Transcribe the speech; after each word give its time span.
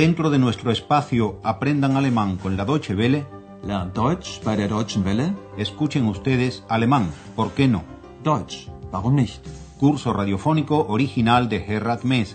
Dentro 0.00 0.30
de 0.30 0.38
nuestro 0.38 0.70
espacio 0.70 1.40
Aprendan 1.42 1.94
Alemán 1.94 2.38
con 2.38 2.56
la 2.56 2.64
Deutsche 2.64 2.94
Welle, 2.94 3.26
Lernt 3.62 3.94
Deutsch 3.94 4.42
bei 4.42 4.56
der 4.56 4.70
Deutschen 4.70 5.04
Welle. 5.04 5.34
escuchen 5.58 6.06
ustedes 6.06 6.64
alemán, 6.70 7.10
¿por 7.36 7.52
qué 7.52 7.68
no? 7.68 7.84
Deutsch, 8.24 8.70
warum 8.92 9.16
nicht? 9.16 9.46
Curso 9.78 10.14
radiofónico 10.14 10.86
original 10.88 11.50
de 11.50 11.60
Gerhard 11.60 12.04
Mess. 12.04 12.34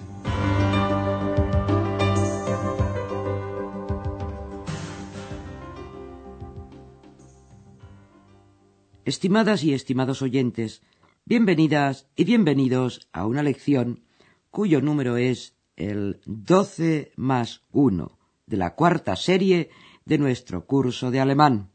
Estimadas 9.05 9.63
y 9.63 9.73
estimados 9.73 10.21
oyentes, 10.21 10.83
bienvenidas 11.25 12.07
y 12.15 12.25
bienvenidos 12.25 13.07
a 13.11 13.25
una 13.25 13.41
lección 13.41 14.03
cuyo 14.51 14.81
número 14.81 15.17
es 15.17 15.55
el 15.75 16.21
12 16.25 17.11
más 17.15 17.61
1 17.71 18.17
de 18.45 18.57
la 18.57 18.75
cuarta 18.75 19.15
serie 19.15 19.69
de 20.05 20.17
nuestro 20.17 20.65
curso 20.65 21.11
de 21.11 21.19
alemán. 21.19 21.69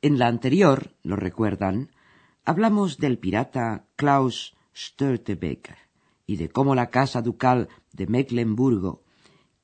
En 0.00 0.18
la 0.18 0.26
anterior, 0.26 0.94
lo 1.02 1.16
recuerdan, 1.16 1.90
hablamos 2.44 2.98
del 2.98 3.18
pirata 3.18 3.86
Klaus 3.96 4.54
Störtebeker 4.74 5.76
y 6.26 6.36
de 6.36 6.48
cómo 6.48 6.74
la 6.74 6.90
Casa 6.90 7.22
Ducal 7.22 7.68
de 7.92 8.06
Mecklenburgo 8.06 9.02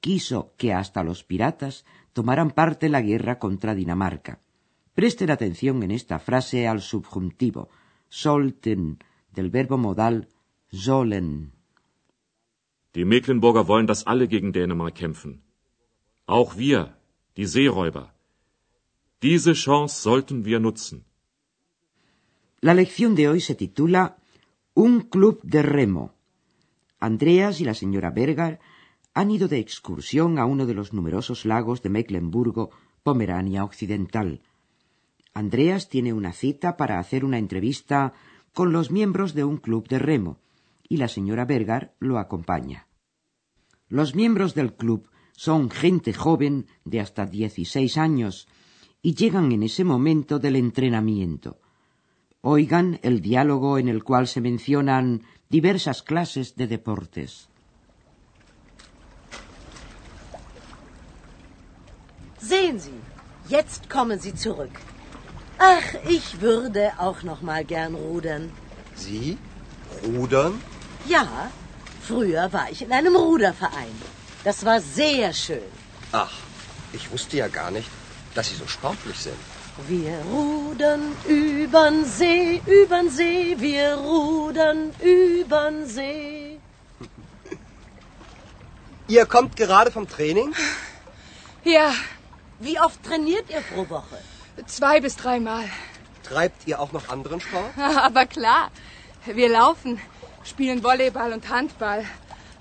quiso 0.01 0.55
que 0.57 0.73
hasta 0.73 1.03
los 1.03 1.25
piratas 1.25 1.85
tomaran 2.13 2.51
parte 2.51 2.87
en 2.87 2.93
la 2.93 3.03
guerra 3.03 3.39
contra 3.39 3.75
Dinamarca. 3.75 4.41
Presten 4.95 5.31
atención 5.31 5.83
en 5.83 5.91
esta 5.91 6.19
frase 6.19 6.67
al 6.67 6.81
subjuntivo 6.81 7.69
sollten 8.09 8.99
del 9.33 9.51
verbo 9.51 9.79
modal 9.79 10.29
sollen. 10.71 11.58
Die 12.99 13.05
Mecklenburger 13.05 13.69
wollen, 13.69 13.87
dass 13.87 14.09
alle 14.13 14.27
gegen 14.27 14.53
Dänemark 14.53 14.97
kämpfen. 14.97 15.33
Auch 16.27 16.57
wir, 16.63 16.97
die 17.37 17.47
Seeräuber. 17.47 18.13
Diese 19.23 19.53
Chance 19.53 20.03
sollten 20.03 20.45
wir 20.45 20.59
nutzen. 20.59 21.05
La 22.61 22.75
lección 22.75 23.15
de 23.15 23.29
hoy 23.29 23.41
se 23.41 23.55
titula 23.55 24.17
Un 24.75 24.95
club 25.15 25.39
de 25.45 25.63
remo. 25.63 26.05
Andreas 26.99 27.61
y 27.61 27.65
la 27.65 27.75
señora 27.75 28.11
Berger 28.11 28.59
han 29.15 29.31
ido 29.31 29.47
de 29.47 29.61
excursión 29.61 30.41
a 30.41 30.45
uno 30.45 30.67
de 30.67 30.75
los 30.75 30.93
numerosos 30.93 31.45
lagos 31.45 31.83
de 31.83 31.91
Mecklenburgo, 31.91 32.71
Pomerania 33.05 33.63
Occidental. 33.63 34.41
Andreas 35.35 35.89
tiene 35.89 36.13
una 36.13 36.33
cita 36.33 36.77
para 36.77 36.99
hacer 36.99 37.25
una 37.25 37.39
entrevista 37.39 38.13
con 38.53 38.73
los 38.73 38.91
miembros 38.91 39.35
de 39.35 39.45
un 39.45 39.59
club 39.59 39.87
de 39.87 40.01
remo 40.01 40.39
y 40.89 40.97
la 40.97 41.07
señora 41.07 41.45
Berger 41.45 41.93
lo 42.01 42.19
acompaña. 42.19 42.88
Los 43.89 44.15
miembros 44.15 44.55
del 44.55 44.75
club 44.75 45.09
son 45.33 45.71
gente 45.71 46.13
joven 46.13 46.67
de 46.85 47.01
hasta 47.01 47.27
16 47.27 47.97
años 47.97 48.49
y 49.01 49.15
llegan 49.15 49.53
en 49.53 49.63
ese 49.63 49.85
momento 49.85 50.39
del 50.39 50.57
entrenamiento. 50.57 51.59
Oigan 52.41 53.01
el 53.03 53.21
diálogo 53.21 53.79
en 53.79 53.89
el 53.89 54.05
cual 54.05 54.27
se 54.27 54.41
mencionan 54.41 55.23
diversas 55.49 56.03
clases 56.03 56.55
de 56.57 56.67
deportes. 56.67 57.49
Sehen 62.41 62.79
Sie, 62.81 63.01
jetzt 63.49 63.89
kommen 63.91 64.21
Sie 64.21 64.35
zurück. 64.35 64.71
Ach, 65.59 65.95
ich 66.09 66.41
würde 66.41 66.93
auch 66.99 67.25
noch 67.25 67.43
mal 67.43 67.65
gern 67.65 67.95
rudern. 67.95 68.51
Sie? 68.95 69.37
Rudern? 70.05 70.55
Ja, 71.09 71.51
früher 72.09 72.45
war 72.53 72.69
ich 72.71 72.81
in 72.83 72.93
einem 72.93 73.15
Ruderverein. 73.17 73.95
Das 74.45 74.65
war 74.65 74.81
sehr 74.81 75.33
schön. 75.45 75.71
Ach, 76.13 76.33
ich 76.93 77.11
wusste 77.13 77.37
ja 77.37 77.49
gar 77.49 77.71
nicht, 77.71 77.89
dass 78.35 78.49
Sie 78.51 78.57
so 78.63 78.67
sportlich 78.67 79.19
sind. 79.19 79.41
Wir 79.87 80.17
rudern 80.33 81.05
übern 81.27 82.05
See, 82.05 82.61
übern 82.67 83.09
See, 83.11 83.55
wir 83.59 83.95
rudern 83.95 84.81
übern 85.01 85.87
See. 85.87 86.59
Ihr 89.09 89.25
kommt 89.27 89.57
gerade 89.57 89.91
vom 89.91 90.09
Training? 90.09 90.53
Ja, 91.65 91.93
Wie 92.61 92.81
oft 92.81 93.01
trainiert 93.05 93.49
ihr 93.51 93.61
pro 93.73 93.89
Woche? 93.89 94.19
zwei 94.67 95.01
bis 95.01 95.15
dreimal. 95.15 95.65
Treibt 96.25 96.67
ihr 96.67 96.81
auch 96.81 96.91
noch 96.93 97.09
anderen 97.09 97.41
Sport? 97.41 97.71
Aber 98.09 98.27
klar, 98.27 98.71
wir 99.25 99.49
laufen, 99.49 100.01
spielen 100.45 100.83
Volleyball 100.83 101.33
und 101.33 101.49
Handball. 101.49 102.05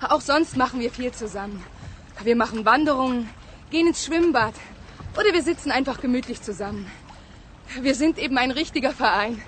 Auch 0.00 0.20
sonst 0.20 0.56
machen 0.56 0.80
wir 0.80 0.90
viel 0.90 1.12
zusammen. 1.12 1.62
Wir 2.22 2.36
machen 2.36 2.64
Wanderungen, 2.64 3.28
gehen 3.70 3.86
ins 3.86 4.04
Schwimmbad 4.04 4.54
oder 5.16 5.32
wir 5.32 5.42
sitzen 5.42 5.70
einfach 5.70 6.00
gemütlich 6.00 6.42
zusammen. 6.42 6.86
Wir 7.80 7.94
sind 7.94 8.18
eben 8.18 8.38
ein 8.38 8.50
richtiger 8.50 8.92
Verein. 8.92 9.40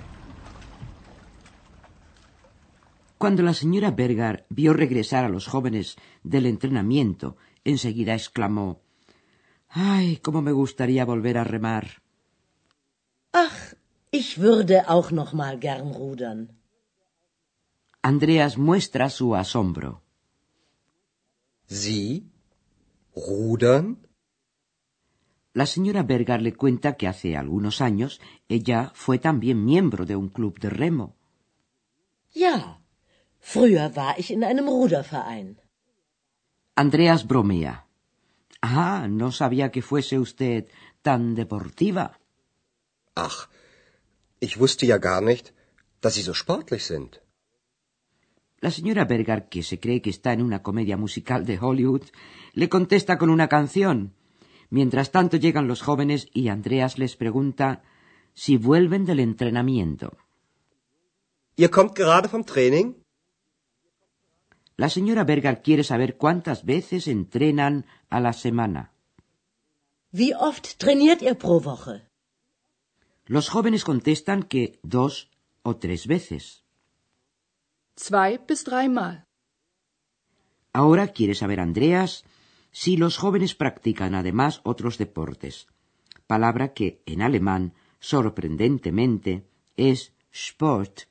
Cuando 3.19 3.43
la 3.43 3.53
señora 3.53 3.91
Berger 3.91 4.47
vio 4.49 4.73
regresar 4.73 5.25
a 5.25 5.29
los 5.29 5.47
jóvenes 5.47 5.97
del 6.23 6.47
entrenamiento, 6.47 7.37
enseguida 7.65 8.15
exclamó 8.15 8.81
Ay, 9.69 10.17
cómo 10.17 10.41
me 10.43 10.53
gustaría 10.53 11.05
volver 11.05 11.37
a 11.39 11.45
remar. 11.45 11.87
Ach, 13.33 13.75
ich 14.11 14.39
würde 14.39 14.89
auch 14.89 15.11
noch 15.12 15.33
mal 15.33 15.59
gern 15.59 15.89
rudern. 15.93 16.59
Andreas 18.03 18.56
muestra 18.56 19.11
su 19.11 19.34
asombro. 19.34 20.03
Sie? 21.66 22.25
Rudern? 23.15 24.06
La 25.53 25.66
señora 25.66 26.03
Berger 26.03 26.41
le 26.41 26.55
cuenta 26.55 26.97
que 26.97 27.09
hace 27.09 27.37
algunos 27.37 27.81
años 27.81 28.21
ella 28.49 28.91
fue 28.94 29.19
también 29.19 29.65
miembro 29.65 30.06
de 30.06 30.16
un 30.16 30.28
club 30.28 30.59
de 30.61 30.71
remo. 30.71 31.16
Ja, 32.33 32.81
früher 33.41 33.91
war 33.94 34.19
ich 34.19 34.31
in 34.31 34.44
einem 34.44 34.69
Ruderverein. 34.69 35.61
Andreas 36.77 37.27
bromea. 37.27 37.87
Ah, 38.62 39.09
no 39.09 39.32
sabía 39.32 39.71
que 39.71 39.82
fuese 39.82 40.19
usted 40.19 40.69
tan 41.03 41.34
deportiva. 41.34 42.19
Ach, 43.15 43.49
ich 44.38 44.59
wusste 44.59 44.87
ja 44.87 44.99
gar 44.99 45.21
nicht, 45.21 45.53
dass 46.00 46.15
Sie 46.15 46.22
so 46.22 46.34
sportlich 46.34 46.84
sind. 46.87 47.21
La 48.60 48.71
señora 48.71 49.06
Berger, 49.06 49.48
que 49.48 49.62
se 49.62 49.81
cree 49.81 50.03
que 50.03 50.10
está 50.10 50.32
en 50.32 50.43
una 50.43 50.62
comedia 50.62 50.98
musical 50.98 51.47
de 51.47 51.59
Hollywood, 51.59 52.03
le 52.53 52.69
contesta 52.69 53.16
con 53.16 53.31
una 53.31 53.48
canción. 53.48 54.15
Mientras 54.69 55.10
tanto 55.10 55.38
llegan 55.38 55.66
los 55.66 55.81
jóvenes 55.81 56.28
y 56.34 56.48
Andreas 56.48 56.99
les 56.99 57.16
pregunta 57.16 57.82
si 58.34 58.56
vuelven 58.56 59.06
del 59.06 59.20
entrenamiento. 59.20 60.16
Ihr 61.56 61.70
kommt 61.70 61.94
gerade 61.97 62.28
vom 62.28 62.44
Training? 62.44 62.94
La 64.76 64.88
señora 64.88 65.25
Berger 65.25 65.62
quiere 65.62 65.84
saber 65.84 66.16
cuántas 66.16 66.65
veces 66.65 67.09
entrenan 67.09 67.87
a 68.09 68.20
la 68.20 68.32
semana. 68.32 68.93
Wie 70.12 70.34
oft 70.34 70.78
trainiert 70.78 71.22
ihr 71.22 71.37
pro 71.37 71.60
Woche? 71.60 72.09
Los 73.26 73.49
jóvenes 73.49 73.84
contestan 73.84 74.43
que 74.43 74.78
dos 74.82 75.31
o 75.62 75.76
tres 75.76 76.06
veces. 76.06 76.65
Zwei 77.97 78.39
bis 78.39 78.65
dreimal. 78.65 79.25
Ahora 80.73 81.09
quiere 81.09 81.34
saber 81.34 81.61
Andreas 81.61 82.25
si 82.73 82.97
los 82.97 83.17
jóvenes 83.19 83.55
practican 83.55 84.15
además 84.15 84.61
otros 84.62 84.99
deportes, 84.99 85.67
palabra 86.27 86.73
que 86.73 87.03
en 87.06 87.23
alemán, 87.23 87.75
sorprendentemente, 87.99 89.45
es 89.77 90.12
Sport, 90.31 91.09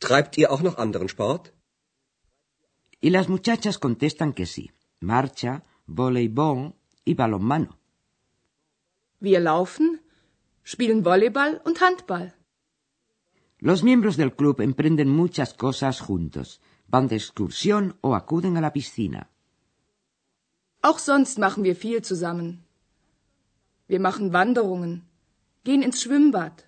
Treibt 0.00 0.36
ihr 0.38 0.50
auch 0.50 0.62
noch 0.62 0.78
anderen 0.78 1.06
Sport? 1.08 1.52
y 3.00 3.10
las 3.10 3.28
muchachas 3.28 3.78
contestan 3.78 4.32
que 4.32 4.46
sí, 4.46 4.70
marcha, 5.00 5.62
voleibol 5.86 6.74
y 7.04 7.14
balonmano. 7.14 7.78
Wir 9.20 9.40
laufen, 9.40 10.00
spielen 10.64 11.04
Volleyball 11.04 11.60
und 11.64 11.80
Handball. 11.80 12.34
Los 13.68 13.84
miembros 13.84 14.16
del 14.16 14.34
club 14.34 14.60
emprenden 14.60 15.08
muchas 15.08 15.54
cosas 15.54 16.00
juntos, 16.00 16.60
van 16.88 17.06
de 17.06 17.14
excursión 17.14 17.96
o 18.00 18.16
acuden 18.16 18.56
a 18.56 18.60
la 18.60 18.72
piscina. 18.72 19.30
Auch 20.82 20.98
sonst 20.98 21.38
machen 21.38 21.62
wir 21.62 21.76
viel 21.76 22.02
zusammen. 22.02 22.66
Wir 23.86 24.00
machen 24.00 24.32
Wanderungen, 24.32 25.04
gehen 25.62 25.84
ins 25.84 26.00
Schwimmbad. 26.02 26.64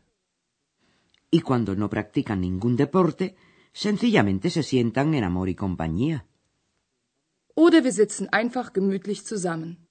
Y 1.32 1.40
cuando 1.40 1.74
no 1.74 1.90
practican 1.90 2.40
ningún 2.40 2.76
deporte, 2.76 3.34
sencillamente 3.72 4.48
se 4.50 4.62
sientan 4.62 5.14
en 5.14 5.24
amor 5.24 5.48
y 5.48 5.56
compañía. 5.56 6.26
Oder 7.56 7.82
wir 7.82 7.92
sitzen 7.92 8.28
einfach 8.30 8.70
gemütlich 8.72 9.24
zusammen. 9.24 9.88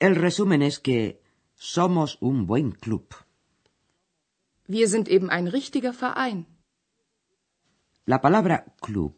El 0.00 0.16
resumen 0.16 0.60
es 0.62 0.80
que 0.80 1.22
somos 1.54 2.18
un 2.20 2.46
buen 2.48 2.72
club. 2.72 3.14
Wir 4.66 4.88
sind 4.88 5.08
eben 5.08 5.28
ein 5.30 5.48
richtiger 5.48 5.92
Verein. 5.92 6.46
La 8.04 8.20
palabra 8.20 8.64
club 8.80 9.16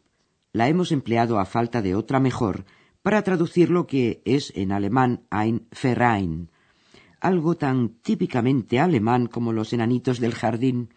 la 0.51 0.67
hemos 0.67 0.91
empleado 0.91 1.39
a 1.39 1.45
falta 1.45 1.81
de 1.81 1.95
otra 1.95 2.19
mejor 2.19 2.65
para 3.01 3.21
traducir 3.21 3.69
lo 3.69 3.85
que 3.85 4.21
es 4.25 4.51
en 4.55 4.71
alemán 4.71 5.27
ein 5.29 5.67
Verein, 5.83 6.49
algo 7.19 7.55
tan 7.55 7.89
típicamente 8.01 8.79
alemán 8.79 9.27
como 9.27 9.53
los 9.53 9.73
enanitos 9.73 10.19
del 10.19 10.33
jardín. 10.33 10.89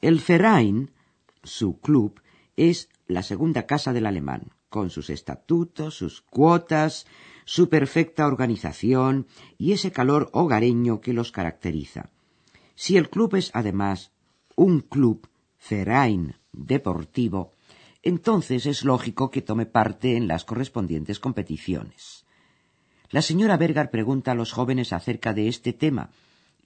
El 0.00 0.22
Verein, 0.26 0.90
su 1.42 1.80
club, 1.80 2.22
es 2.56 2.88
la 3.06 3.22
segunda 3.22 3.66
casa 3.66 3.92
del 3.92 4.06
alemán, 4.06 4.52
con 4.70 4.88
sus 4.88 5.10
estatutos, 5.10 5.94
sus 5.94 6.22
cuotas, 6.22 7.06
su 7.44 7.68
perfecta 7.68 8.26
organización 8.26 9.26
y 9.58 9.72
ese 9.72 9.92
calor 9.92 10.30
hogareño 10.32 11.00
que 11.00 11.12
los 11.12 11.32
caracteriza. 11.32 12.13
Si 12.74 12.96
el 12.96 13.08
club 13.08 13.36
es 13.36 13.50
además 13.54 14.12
un 14.56 14.80
club, 14.80 15.28
Verein, 15.68 16.36
deportivo, 16.52 17.52
entonces 18.02 18.66
es 18.66 18.84
lógico 18.84 19.30
que 19.30 19.42
tome 19.42 19.66
parte 19.66 20.16
en 20.16 20.28
las 20.28 20.44
correspondientes 20.44 21.20
competiciones. 21.20 22.24
La 23.10 23.22
señora 23.22 23.56
Berger 23.56 23.90
pregunta 23.90 24.32
a 24.32 24.34
los 24.34 24.52
jóvenes 24.52 24.92
acerca 24.92 25.32
de 25.32 25.48
este 25.48 25.72
tema 25.72 26.10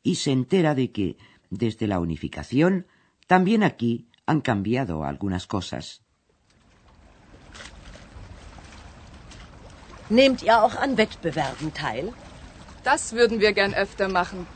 y 0.02 0.16
se 0.16 0.32
entera 0.32 0.74
de 0.74 0.90
que, 0.90 1.16
desde 1.50 1.86
la 1.86 2.00
unificación, 2.00 2.86
también 3.26 3.62
aquí 3.62 4.08
han 4.26 4.40
cambiado 4.40 5.04
algunas 5.04 5.46
cosas. 5.46 6.02
Nehmt 10.10 10.42
ihr 10.42 10.56
auch 10.56 10.74
an 10.76 10.96
Wettbewerben 10.96 11.72
teil? 11.74 12.14
Das 12.82 13.12
würden 13.12 13.40
wir 13.40 13.52
gern 13.52 13.74
öfter 13.74 14.08
machen. 14.08 14.46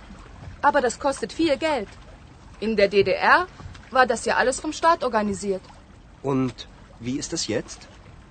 Aber 0.62 0.80
das 0.80 0.98
kostet 0.98 1.32
viel 1.32 1.56
Geld. 1.56 1.88
In 2.60 2.76
der 2.76 2.88
DDR 2.88 3.46
war 3.90 4.06
das 4.06 4.24
ja 4.24 4.36
alles 4.36 4.60
vom 4.60 4.72
Staat 4.72 5.04
organisiert. 5.04 5.62
Und 6.22 6.68
wie 7.00 7.18
ist 7.18 7.32
es 7.32 7.48
jetzt? 7.48 7.88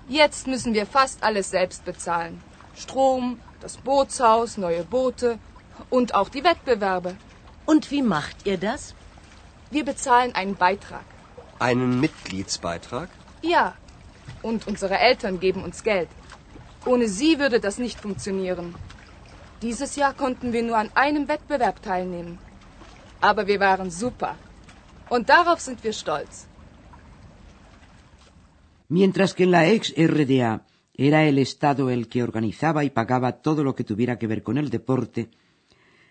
Jetzt 0.08 0.46
müssen 0.46 0.74
wir 0.74 0.86
fast 0.86 1.22
alles 1.22 1.50
selbst 1.50 1.84
bezahlen. 1.84 2.42
Strom, 2.74 3.38
das 3.60 3.76
Bootshaus, 3.76 4.56
neue 4.56 4.84
Boote 4.84 5.38
und 5.90 6.14
auch 6.14 6.30
die 6.30 6.42
Wettbewerbe. 6.42 7.16
Und 7.66 7.90
wie 7.90 8.02
macht 8.02 8.46
ihr 8.46 8.58
das? 8.58 8.94
Wir 9.70 9.84
bezahlen 9.84 10.34
einen 10.34 10.56
Beitrag. 10.56 11.04
Einen 11.58 12.00
Mitgliedsbeitrag? 12.00 13.08
Ja. 13.42 13.74
Und 14.40 14.66
unsere 14.66 14.98
Eltern 14.98 15.38
geben 15.38 15.62
uns 15.62 15.84
Geld. 15.84 16.08
Ohne 16.84 17.08
sie 17.08 17.38
würde 17.38 17.60
das 17.60 17.78
nicht 17.78 18.00
funktionieren. 18.00 18.74
Dieses 19.62 19.94
Jahr 19.96 20.14
konnten 20.14 20.52
wir 20.52 20.62
nur 20.62 20.76
an 20.76 20.90
einem 20.94 21.28
Wettbewerb 21.28 21.82
teilnehmen. 21.82 22.38
Aber 23.20 23.46
wir 23.46 23.60
waren 23.60 23.90
super. 23.90 24.34
Und 25.08 25.28
darauf 25.28 25.60
sind 25.60 25.84
wir 25.84 25.92
stolz. 25.92 26.48
Mientras 28.88 29.34
que 29.34 29.44
en 29.44 29.52
la 29.52 29.66
ex 29.66 29.94
RDA 29.96 30.66
era 30.94 31.24
el 31.24 31.38
Estado 31.38 31.90
el 31.90 32.08
que 32.08 32.22
organizaba 32.22 32.84
y 32.84 32.90
pagaba 32.90 33.40
todo 33.46 33.64
lo 33.64 33.74
que 33.76 33.84
tuviera 33.84 34.18
que 34.18 34.26
ver 34.26 34.42
con 34.42 34.58
el 34.58 34.68
deporte, 34.68 35.30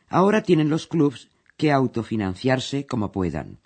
ahora 0.09 0.42
tienen 0.42 0.69
los 0.69 0.88
clubs 0.88 1.30
que 1.57 1.71
autofinanciarse 1.71 2.88
como 2.88 3.12
puedan. 3.12 3.59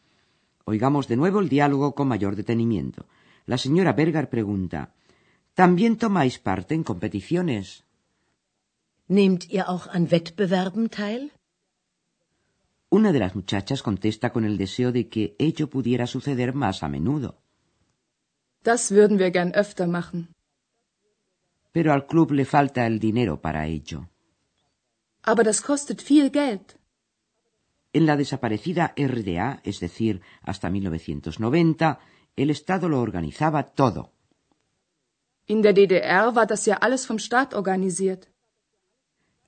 Oigamos 0.65 1.07
de 1.07 1.15
nuevo 1.15 1.39
el 1.39 1.47
diálogo 1.47 1.93
con 1.93 2.07
mayor 2.07 2.35
detenimiento. 2.35 3.05
La 3.45 3.57
señora 3.57 3.93
Berger 3.93 4.29
pregunta 4.29 4.93
¿También 5.53 5.95
tomáis 5.95 6.39
parte 6.39 6.75
en 6.75 6.83
competiciones? 6.83 7.84
Nehmt 9.07 9.49
ihr 9.49 9.69
auch 9.69 9.87
an 9.87 10.09
Wettbewerben 10.09 10.89
teil? 10.89 11.31
Una 12.89 13.11
de 13.11 13.19
las 13.19 13.35
muchachas 13.35 13.83
contesta 13.83 14.31
con 14.31 14.45
el 14.45 14.57
deseo 14.57 14.91
de 14.91 15.09
que 15.09 15.35
ello 15.37 15.69
pudiera 15.69 16.07
suceder 16.07 16.53
más 16.53 16.81
a 16.81 16.87
menudo. 16.87 17.37
Das 18.63 18.89
würden 18.89 19.19
wir 19.19 19.29
gern 19.29 19.51
öfter 19.53 19.87
machen. 19.87 20.33
Pero 21.71 21.93
al 21.93 22.07
club 22.07 22.31
le 22.31 22.45
falta 22.45 22.87
el 22.87 22.99
dinero 22.99 23.41
para 23.41 23.67
ello. 23.67 24.09
Aber 25.21 25.43
das 25.43 25.61
kostet 25.61 26.01
viel 26.01 26.31
Geld. 26.31 26.79
En 27.93 28.05
la 28.07 28.17
desaparecida 28.17 28.93
RDA, 28.97 29.61
es 29.63 29.79
decir, 29.79 30.21
hasta 30.41 30.69
1990, 30.69 31.99
el 32.35 32.49
Estado 32.49 32.89
lo 32.89 33.01
organizaba 33.01 33.63
todo. 33.63 34.11
In 35.45 35.61
der 35.61 35.73
DDR 35.73 36.33
war 36.33 36.47
das 36.47 36.65
ja 36.65 36.77
alles 36.77 37.05
vom 37.05 37.19
Staat 37.19 37.53
organisiert. 37.53 38.27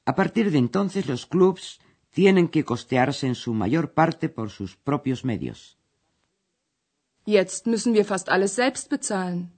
A 0.08 0.16
partir 0.16 0.52
de 0.52 0.58
entonces 0.58 1.06
los 1.08 1.26
clubs 1.26 1.82
tienen 2.12 2.48
que 2.48 2.64
costearse 2.64 3.28
en 3.28 3.36
su 3.36 3.54
mayor 3.54 3.92
parte 3.92 4.30
por 4.30 4.50
sus 4.50 4.78
propios 4.78 5.26
medios. 5.26 5.78
Jetzt 7.26 7.68
müssen 7.68 7.92
wir 7.94 8.06
fast 8.06 8.30
alles 8.30 8.54
selbst 8.54 8.90
bezahlen. 8.90 9.52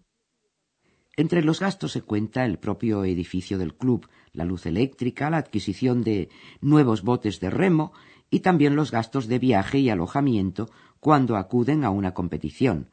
Entre 1.16 1.44
los 1.44 1.60
gastos 1.60 1.92
se 1.92 2.02
cuenta 2.02 2.46
el 2.46 2.58
propio 2.58 3.04
edificio 3.06 3.60
del 3.60 3.76
club, 3.76 4.10
la 4.34 4.44
luz 4.44 4.66
eléctrica, 4.66 5.30
la 5.30 5.38
adquisición 5.38 6.02
de 6.02 6.30
nuevos 6.62 7.04
botes 7.04 7.40
de 7.40 7.52
remo 7.52 7.94
y 8.32 8.40
también 8.40 8.76
los 8.76 8.90
gastos 8.90 9.28
de 9.28 9.38
viaje 9.38 9.78
y 9.78 9.92
alojamiento 9.92 10.72
cuando 11.00 11.38
acuden 11.38 11.84
a 11.84 11.92
una 11.92 12.16
competición. 12.16 12.90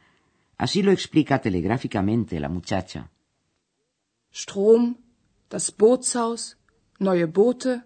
Así 0.58 0.82
lo 0.82 0.92
explica 0.92 1.40
telegráficamente 1.40 2.38
la 2.38 2.50
muchacha. 2.50 3.10
Strom, 4.30 4.96
das 5.48 5.74
Bootshaus, 5.74 6.55
neue 6.98 7.26
Boote 7.26 7.84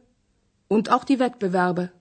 und 0.69 0.91
auch 0.91 1.05
die 1.05 1.19
Wettbewerbe. 1.19 1.93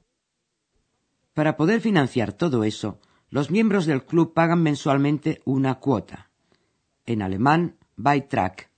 Para 1.33 1.55
poder 1.57 1.81
financiar 1.81 2.33
todo 2.33 2.63
eso, 2.63 2.99
los 3.29 3.49
miembros 3.49 3.85
del 3.85 4.05
club 4.05 4.33
pagan 4.33 4.61
mensualmente 4.61 5.41
una 5.45 5.79
cuota. 5.79 6.29
En 7.05 7.21
alemán, 7.21 7.77
Beitrag. 7.95 8.69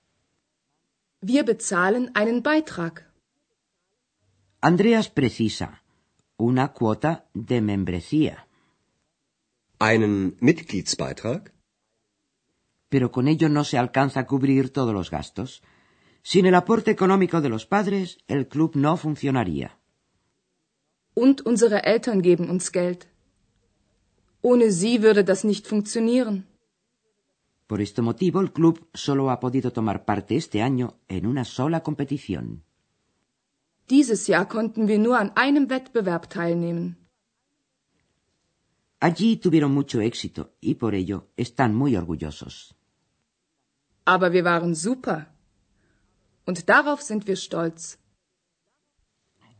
Wir 1.21 1.43
bezahlen 1.45 2.11
einen 2.13 2.41
Beitrag. 2.41 3.11
Andreas 4.61 5.09
precisa 5.09 5.81
una 6.37 6.73
cuota 6.73 7.25
de 7.33 7.61
membresía. 7.61 8.47
Einen 9.79 10.37
Mitgliedsbeitrag? 10.39 11.53
Pero 12.89 13.11
con 13.11 13.27
ello 13.27 13.47
no 13.49 13.63
se 13.63 13.77
alcanza 13.77 14.21
a 14.21 14.27
cubrir 14.27 14.71
todos 14.71 14.93
los 14.93 15.09
gastos. 15.09 15.61
Sin 16.23 16.45
el 16.45 16.55
aporte 16.55 16.91
económico 16.91 17.41
de 17.41 17.49
los 17.49 17.65
padres, 17.65 18.17
el 18.27 18.47
club 18.47 18.71
no 18.75 18.95
funcionaría. 18.97 19.77
Und 21.13 21.41
unsere 21.45 21.83
Eltern 21.83 22.21
geben 22.21 22.49
uns 22.49 22.71
Geld. 22.71 23.07
Ohne 24.41 24.71
sie 24.71 25.01
würde 25.01 25.23
das 25.23 25.43
nicht 25.43 25.67
funktionieren. 25.67 26.47
Por 27.67 27.79
este 27.81 28.01
motivo, 28.01 28.41
el 28.41 28.51
club 28.51 28.87
solo 28.93 29.29
ha 29.29 29.39
podido 29.39 29.71
tomar 29.71 30.03
parte 30.05 30.35
este 30.35 30.61
año 30.61 30.99
en 31.07 31.25
una 31.25 31.45
sola 31.45 31.81
competición. 31.81 32.63
Dieses 33.89 34.27
Jahr 34.27 34.47
konnten 34.47 34.87
wir 34.87 34.99
nur 34.99 35.17
an 35.17 35.31
einem 35.35 35.69
Wettbewerb 35.69 36.29
teilnehmen. 36.29 36.97
Allí 38.99 39.37
tuvieron 39.37 39.73
mucho 39.73 39.99
éxito 39.99 40.53
y 40.61 40.75
por 40.75 40.95
ello 40.95 41.29
están 41.35 41.73
muy 41.75 41.95
orgullosos. 41.95 42.75
Aber 44.05 44.31
wir 44.31 44.43
waren 44.43 44.75
super. 44.75 45.27
Darauf 46.59 47.01
sind 47.01 47.27
wir 47.27 47.37
stolz. 47.37 47.97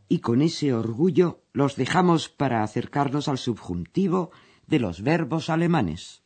Y 0.07 0.19
con 0.19 0.41
ese 0.41 0.74
orgullo 0.74 1.43
los 1.53 1.75
dejamos 1.75 2.27
para 2.27 2.63
acercarnos 2.63 3.27
al 3.27 3.38
subjuntivo 3.38 4.31
de 4.67 4.79
los 4.79 5.01
verbos 5.01 5.50
alemanes. 5.50 6.24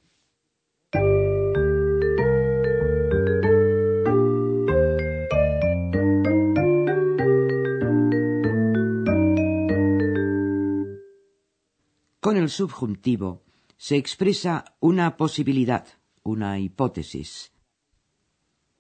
Con 12.20 12.38
el 12.38 12.50
subjuntivo 12.50 13.44
se 13.78 13.98
expresa 13.98 14.76
una 14.80 15.16
posibilidad, 15.16 15.86
una 16.24 16.58
hipótesis. 16.58 17.55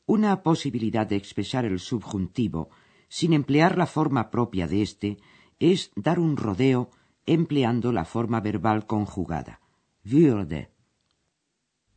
Una 0.06 0.44
posibilidad 0.44 1.08
de 1.08 1.16
expresar 1.16 1.66
el 1.66 1.80
subjuntivo 1.80 2.70
sin 3.10 3.34
emplear 3.34 3.78
la 3.78 3.88
forma 3.88 4.30
propia 4.30 4.68
de 4.68 4.82
éste 4.82 5.18
es 5.60 5.92
dar 5.96 6.20
un 6.20 6.38
rodeo 6.38 6.92
empleando 7.26 7.92
la 7.92 8.06
forma 8.06 8.40
verbal 8.42 8.86
conjugada. 8.86 9.60
Würde. 10.04 10.70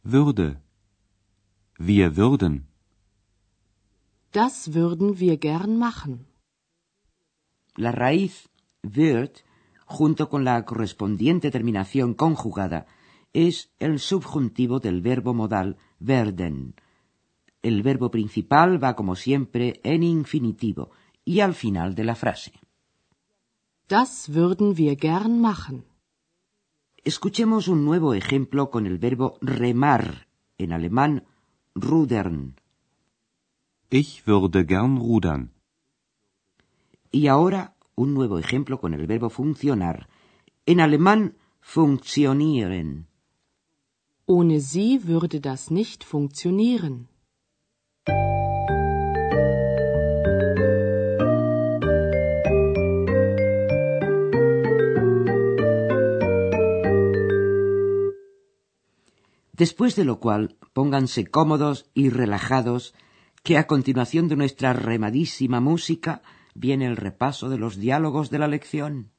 Würde. 0.02 0.62
Wir 1.78 2.16
würden. 2.16 2.68
Das 4.32 4.74
würden 4.74 5.20
wir 5.20 5.36
gern 5.38 5.78
machen. 5.78 6.26
La 7.76 7.92
raíz 7.92 8.48
wird, 8.82 9.44
junto 9.86 10.28
con 10.28 10.44
la 10.44 10.64
correspondiente 10.64 11.50
terminación 11.50 12.14
conjugada, 12.14 12.86
es 13.32 13.70
el 13.78 13.98
subjuntivo 13.98 14.80
del 14.80 15.00
verbo 15.00 15.34
modal 15.34 15.76
werden. 16.00 16.74
El 17.62 17.82
verbo 17.82 18.10
principal 18.10 18.82
va 18.82 18.94
como 18.94 19.16
siempre 19.16 19.80
en 19.82 20.02
infinitivo 20.02 20.90
y 21.24 21.40
al 21.40 21.54
final 21.54 21.94
de 21.94 22.04
la 22.04 22.14
frase. 22.14 22.52
Das 23.88 24.28
würden 24.28 24.76
wir 24.76 24.96
gern 24.96 25.40
machen. 25.40 25.84
Escuchemos 27.04 27.68
un 27.68 27.84
nuevo 27.84 28.14
ejemplo 28.14 28.70
con 28.70 28.86
el 28.86 28.98
verbo 28.98 29.38
remar, 29.40 30.28
en 30.58 30.72
alemán 30.72 31.24
rudern. 31.74 32.56
Ich 33.90 34.26
würde 34.26 34.64
gern 34.64 34.98
rudern. 34.98 35.52
Y 37.10 37.28
ahora 37.28 37.74
un 37.94 38.14
nuevo 38.14 38.38
ejemplo 38.38 38.78
con 38.78 38.94
el 38.94 39.06
verbo 39.06 39.30
funcionar. 39.30 40.08
En 40.66 40.80
alemán, 40.80 41.36
funktionieren. 41.60 43.08
Ohne 44.26 44.60
sie 44.60 45.06
würde 45.06 45.40
das 45.40 45.70
nicht 45.70 46.04
funktionieren. 46.04 47.08
Después 59.58 59.96
de 59.96 60.04
lo 60.04 60.20
cual, 60.20 60.56
pónganse 60.72 61.26
cómodos 61.26 61.90
y 61.92 62.10
relajados, 62.10 62.94
que 63.42 63.58
a 63.58 63.66
continuación 63.66 64.28
de 64.28 64.36
nuestra 64.36 64.72
remadísima 64.72 65.58
música 65.58 66.22
viene 66.54 66.86
el 66.86 66.96
repaso 66.96 67.48
de 67.48 67.58
los 67.58 67.76
diálogos 67.76 68.30
de 68.30 68.38
la 68.38 68.46
lección. 68.46 69.10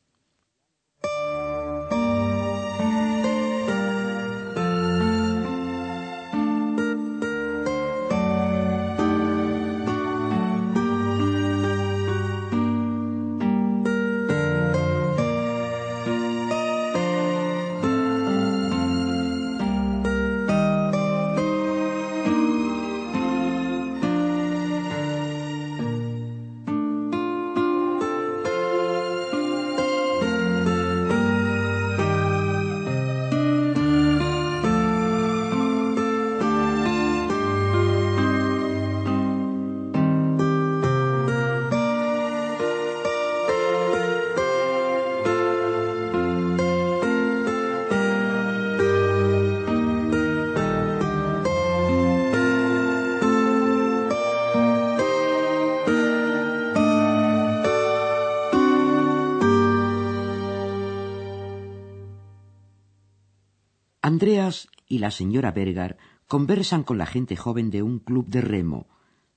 Andreas 64.09 64.69
y 64.87 64.97
la 64.97 65.11
señora 65.11 65.51
Berger 65.51 65.95
conversan 66.27 66.81
con 66.81 66.97
la 66.97 67.05
gente 67.05 67.35
joven 67.35 67.69
de 67.69 67.83
un 67.83 67.99
club 67.99 68.25
de 68.35 68.41
remo, 68.41 68.87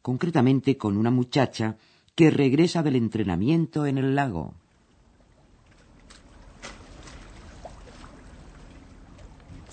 concretamente 0.00 0.78
con 0.78 0.96
una 0.96 1.10
muchacha 1.10 1.76
que 2.14 2.30
regresa 2.30 2.82
del 2.82 2.96
entrenamiento 2.96 3.84
en 3.84 3.98
el 3.98 4.14
lago. 4.14 4.54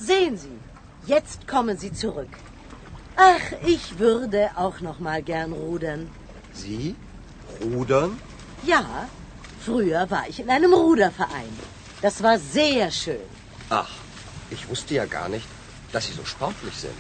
Sehen 0.08 0.38
Sie, 0.38 0.58
jetzt 1.08 1.48
kommen 1.48 1.78
Sie 1.78 1.94
zurück. 1.94 2.34
Ach, 3.16 3.46
ich 3.76 3.86
würde 4.00 4.52
auch 4.58 4.82
noch 4.82 5.00
mal 5.00 5.22
gern 5.24 5.54
rudern. 5.54 6.10
Sie? 6.54 6.94
Rudern? 7.62 8.12
Ja, 8.66 8.84
früher 9.66 10.12
war 10.12 10.28
ich 10.28 10.42
in 10.42 10.50
einem 10.50 10.74
Ruderverein. 10.74 11.54
Das 12.02 12.22
war 12.22 12.38
sehr 12.38 12.92
schön. 12.92 13.28
Ach, 13.70 13.92
ich 14.52 14.68
wusste 14.70 14.96
ja 14.96 15.06
gar 15.06 15.30
nicht, 15.30 15.46
dass 15.92 16.08
Sie 16.08 16.14
so 16.14 16.26
sportlich 16.26 16.76
sind. 16.76 16.94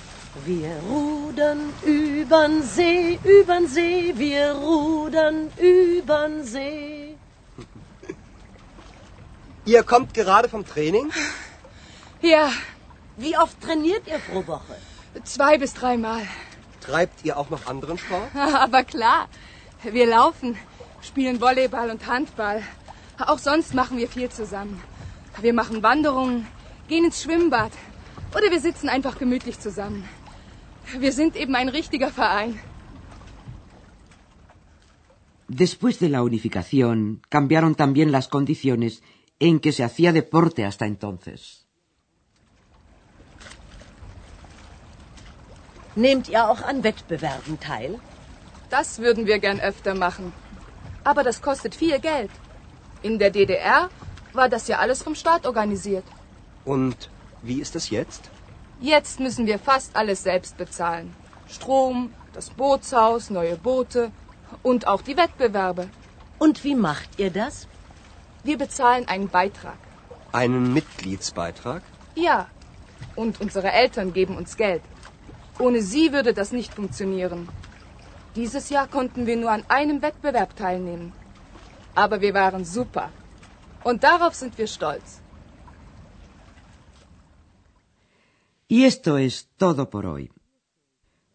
Wir 0.45 0.71
rudern 0.89 1.73
übern 1.83 2.63
See, 2.63 3.19
übern 3.23 3.67
See, 3.67 4.13
wir 4.15 4.51
rudern 4.53 5.49
übern 5.57 6.43
See. 6.43 7.15
Ihr 9.65 9.83
kommt 9.83 10.13
gerade 10.13 10.49
vom 10.49 10.65
Training? 10.65 11.11
Ja, 12.21 12.51
Wie 13.17 13.37
oft 13.37 13.59
trainiert 13.61 14.07
ihr 14.07 14.19
pro 14.19 14.45
Woche? 14.47 14.75
zwei 15.23 15.57
bis 15.57 15.73
dreimal. 15.73 16.21
Treibt 16.79 17.25
ihr 17.25 17.37
auch 17.37 17.49
noch 17.49 17.65
anderen 17.67 17.97
Sport? 17.97 18.29
Aber 18.35 18.83
klar, 18.83 19.27
wir 19.83 20.07
laufen, 20.07 20.57
spielen 21.01 21.41
Volleyball 21.41 21.89
und 21.89 22.07
Handball. 22.07 22.63
Auch 23.17 23.39
sonst 23.39 23.73
machen 23.73 23.97
wir 23.97 24.07
viel 24.07 24.29
zusammen. 24.29 24.81
Wir 25.41 25.53
machen 25.53 25.83
Wanderungen, 25.83 26.47
gehen 26.89 27.05
ins 27.05 27.21
Schwimmbad 27.23 27.71
oder 28.35 28.47
wir 28.51 28.59
sitzen 28.59 28.89
einfach 28.89 29.17
gemütlich 29.17 29.59
zusammen. 29.59 30.03
Wir 30.97 31.13
sind 31.13 31.35
eben 31.35 31.55
ein 31.55 31.69
richtiger 31.69 32.11
Verein. 32.11 32.59
Después 35.47 35.97
de 35.99 36.09
la 36.09 36.21
unificación, 36.21 37.21
cambiaron 37.29 37.73
también 37.75 38.11
las 38.11 38.27
condiciones 38.27 39.01
en 39.39 39.59
que 39.59 39.71
se 39.71 39.83
hacía 39.83 40.11
deporte 40.13 40.65
hasta 40.65 40.85
entonces. 40.85 41.65
Nehmt 45.95 46.29
ihr 46.29 46.41
auch 46.49 46.61
an 46.61 46.83
Wettbewerben 46.83 47.59
teil? 47.59 47.99
Das 48.69 48.99
würden 48.99 49.25
wir 49.25 49.39
gern 49.39 49.59
öfter 49.59 49.95
machen. 49.95 50.31
Aber 51.03 51.23
das 51.23 51.41
kostet 51.41 51.73
viel 51.73 51.99
Geld. 51.99 52.31
In 53.01 53.17
der 53.17 53.31
DDR 53.31 53.89
war 54.33 54.49
das 54.49 54.67
ja 54.67 54.77
alles 54.77 55.01
vom 55.01 55.15
Staat 55.15 55.47
organisiert. 55.47 56.03
Und 56.69 57.09
wie 57.41 57.59
ist 57.65 57.75
es 57.75 57.89
jetzt? 57.89 58.29
Jetzt 58.79 59.19
müssen 59.19 59.47
wir 59.47 59.57
fast 59.57 59.95
alles 59.95 60.21
selbst 60.21 60.55
bezahlen. 60.63 61.15
Strom, 61.55 62.13
das 62.33 62.51
Bootshaus, 62.51 63.31
neue 63.31 63.55
Boote 63.57 64.11
und 64.61 64.85
auch 64.85 65.01
die 65.01 65.17
Wettbewerbe. 65.17 65.89
Und 66.37 66.63
wie 66.63 66.75
macht 66.75 67.09
ihr 67.17 67.31
das? 67.31 67.67
Wir 68.43 68.57
bezahlen 68.59 69.07
einen 69.07 69.29
Beitrag. 69.29 69.79
Einen 70.31 70.71
Mitgliedsbeitrag? 70.71 71.81
Ja. 72.13 72.47
Und 73.15 73.41
unsere 73.41 73.71
Eltern 73.71 74.13
geben 74.13 74.37
uns 74.37 74.55
Geld. 74.55 74.83
Ohne 75.57 75.81
sie 75.81 76.13
würde 76.13 76.35
das 76.35 76.51
nicht 76.51 76.75
funktionieren. 76.75 77.49
Dieses 78.35 78.69
Jahr 78.69 78.87
konnten 78.87 79.25
wir 79.25 79.37
nur 79.37 79.51
an 79.57 79.63
einem 79.69 80.03
Wettbewerb 80.03 80.55
teilnehmen. 80.55 81.13
Aber 81.95 82.21
wir 82.21 82.35
waren 82.35 82.63
super. 82.63 83.09
Und 83.83 84.03
darauf 84.03 84.35
sind 84.35 84.55
wir 84.59 84.67
stolz. 84.67 85.19
Y 88.71 88.83
esto 88.83 89.17
es 89.17 89.49
todo 89.57 89.89
por 89.89 90.05
hoy. 90.05 90.31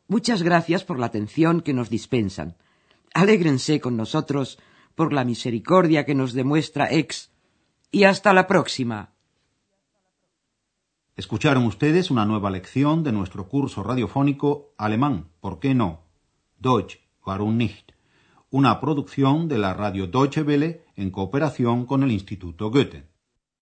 Muchas 0.06 0.44
gracias 0.44 0.84
por 0.84 1.00
la 1.00 1.06
atención 1.06 1.62
que 1.62 1.74
nos 1.74 1.90
dispensan. 1.90 2.56
Alégrense 3.12 3.80
con 3.80 3.96
nosotros 3.96 4.60
por 4.94 5.12
la 5.12 5.24
misericordia 5.24 6.04
que 6.04 6.14
nos 6.14 6.32
demuestra 6.32 6.92
Ex. 6.92 7.32
Y 7.90 8.04
hasta 8.04 8.32
la 8.32 8.46
próxima. 8.46 9.14
Escucharon 11.16 11.64
ustedes 11.64 12.12
una 12.12 12.24
nueva 12.24 12.50
lección 12.50 13.02
de 13.02 13.10
nuestro 13.10 13.48
curso 13.48 13.82
radiofónico 13.82 14.72
Alemán, 14.78 15.30
¿por 15.40 15.58
qué 15.58 15.74
no? 15.74 16.04
Deutsch, 16.60 17.00
warum 17.26 17.56
nicht? 17.56 17.94
Una 18.50 18.80
producción 18.80 19.48
de 19.48 19.58
la 19.58 19.74
radio 19.74 20.06
Deutsche 20.06 20.42
Welle 20.42 20.84
en 20.94 21.10
cooperación 21.10 21.84
con 21.84 22.04
el 22.04 22.12
Instituto 22.12 22.70
Goethe. 22.70 23.13